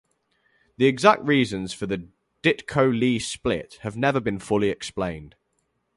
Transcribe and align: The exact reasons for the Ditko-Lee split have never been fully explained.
The 0.77 0.87
exact 0.87 1.21
reasons 1.23 1.73
for 1.73 1.85
the 1.85 2.07
Ditko-Lee 2.41 3.19
split 3.19 3.75
have 3.81 3.95
never 3.95 4.19
been 4.19 4.39
fully 4.39 4.69
explained. 4.69 5.35